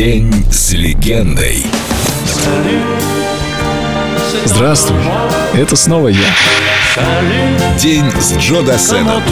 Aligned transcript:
День 0.00 0.32
с 0.50 0.72
легендой. 0.72 1.66
Здравствуй, 4.46 4.96
это 5.52 5.76
снова 5.76 6.08
я. 6.08 6.24
День 7.78 8.10
с 8.18 8.34
Джо 8.38 8.62
Дассеном. 8.62 9.22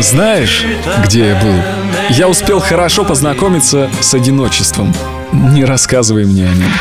Знаешь, 0.00 0.66
где 1.06 1.28
я 1.28 1.40
был? 1.40 1.62
Я 2.10 2.28
успел 2.28 2.60
хорошо 2.60 3.06
познакомиться 3.06 3.88
с 4.02 4.12
одиночеством. 4.12 4.94
Не 5.32 5.64
рассказывай 5.64 6.26
мне 6.26 6.44
о 6.44 6.52
нем. 6.52 6.72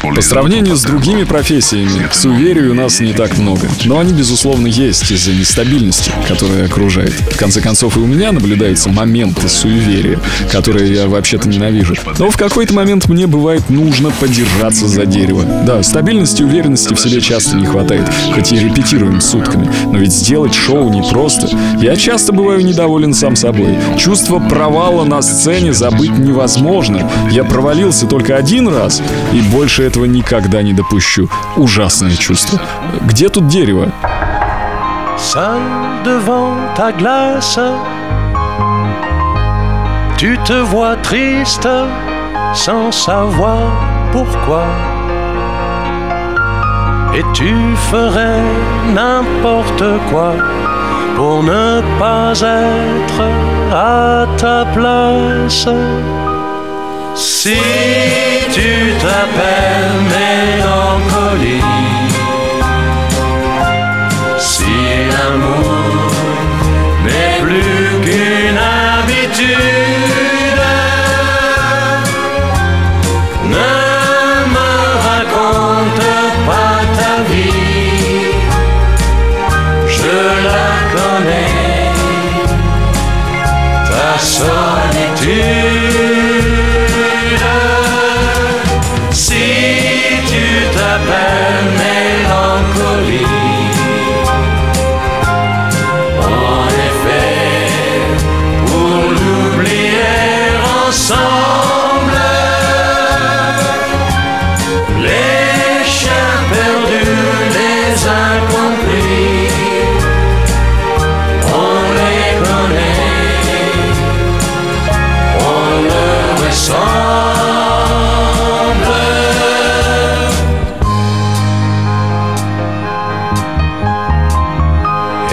Euh, 0.00 0.14
По 0.14 0.20
сравнению 0.22 0.76
с 0.76 0.82
другими 0.82 1.24
профессиями, 1.24 2.08
суеверий 2.12 2.68
у 2.68 2.74
нас 2.74 3.00
не 3.00 3.12
так 3.12 3.36
много. 3.38 3.68
Но 3.84 3.98
они, 3.98 4.12
безусловно, 4.12 4.66
есть 4.66 5.10
из-за 5.10 5.32
нестабильности, 5.32 6.12
которая 6.28 6.66
окружает. 6.66 7.12
В 7.12 7.36
конце 7.36 7.60
концов, 7.60 7.96
и 7.96 8.00
у 8.00 8.06
меня 8.06 8.32
наблюдаются 8.32 8.88
моменты 8.88 9.48
суеверия, 9.48 10.18
которые 10.50 10.92
я 10.92 11.06
вообще-то 11.08 11.48
ненавижу. 11.48 11.94
Но 12.18 12.30
в 12.30 12.36
какой-то 12.36 12.74
момент 12.74 13.08
мне 13.08 13.26
бывает 13.26 13.70
нужно 13.70 14.10
подержаться 14.10 14.86
за 14.86 15.06
дерево. 15.06 15.44
Да, 15.66 15.82
стабильности 15.82 16.42
и 16.42 16.44
уверенности 16.44 16.94
в 16.94 17.00
себе 17.00 17.20
часто 17.20 17.56
не 17.56 17.66
хватает, 17.66 18.08
хоть 18.34 18.52
и 18.52 18.58
репетируем 18.58 19.20
сутками. 19.20 19.70
Но 19.86 19.98
ведь 19.98 20.12
сделать 20.12 20.54
шоу 20.54 20.90
непросто. 20.92 21.48
Я 21.80 21.96
часто 21.96 22.32
бываю 22.32 22.64
недоволен 22.64 23.14
сам 23.14 23.36
собой. 23.36 23.78
Чувство 23.98 24.38
провала 24.38 25.04
на 25.04 25.22
сцене 25.22 25.72
забыть 25.72 26.18
невозможно. 26.18 27.10
Я 27.30 27.44
провалился 27.44 28.06
только 28.06 28.33
один 28.34 28.68
раз, 28.68 29.02
и 29.32 29.40
больше 29.40 29.82
этого 29.82 30.04
никогда 30.04 30.62
не 30.62 30.72
допущу. 30.72 31.28
Ужасное 31.56 32.16
чувство. 32.16 32.60
Где 33.02 33.28
тут 33.28 33.48
дерево? 33.48 33.90
Seul 35.16 35.60
devant 36.04 36.56
ta 36.76 36.90
glace, 36.92 37.58
tu 40.16 40.36
te 40.44 40.60
vois 40.62 40.96
triste 41.02 41.68
sans 42.54 42.90
savoir 42.92 43.70
pourquoi. 44.12 44.64
Et 47.14 47.22
tu 47.32 47.54
ferais 47.90 48.42
n'importe 48.92 49.84
quoi 50.10 50.34
pour 51.16 51.44
ne 51.44 51.80
pas 51.98 52.32
être 52.40 53.22
à 53.72 54.26
ta 54.36 54.64
place. 54.74 55.68
Si 57.16 57.56
tu 58.52 58.92
t'appelles 59.00 60.00
mélancolie, 60.14 61.62
si 64.38 64.74
l'amour 65.10 66.10
n'est 67.04 67.38
plus 67.40 68.00
qu'une 68.04 68.33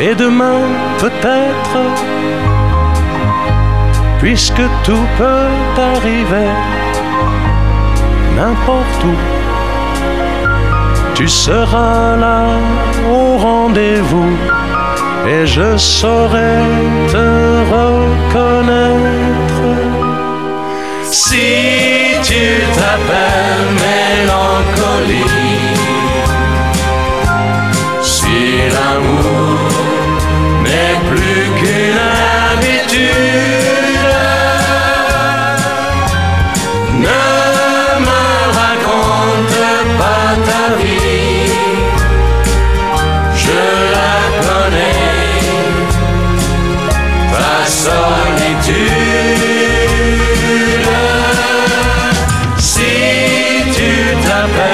Et 0.03 0.15
demain, 0.15 0.61
peut-être, 0.97 1.77
puisque 4.19 4.63
tout 4.83 5.05
peut 5.19 5.47
arriver, 5.93 6.49
n'importe 8.35 9.03
où, 9.05 9.15
tu 11.13 11.27
seras 11.27 12.15
là 12.17 12.45
au 13.13 13.37
rendez-vous 13.37 14.35
et 15.27 15.45
je 15.45 15.77
saurai 15.77 16.57
te 17.11 17.27
reconnaître. 17.75 19.61
Si 21.11 22.00
time. 54.49 54.70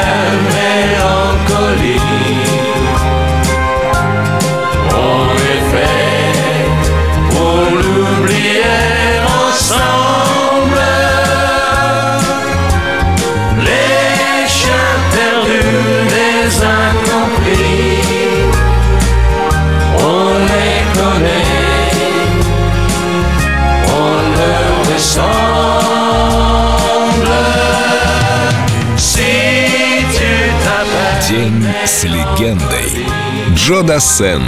День 31.29 31.61
с 31.85 32.05
легендой. 32.05 33.05
Джо 33.53 33.81
Дассен. 33.81 34.41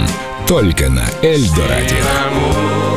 Только 0.46 0.88
на 0.88 1.04
Эльдо 1.20 1.68
радио. 1.68 1.96
l'amour 1.98 2.89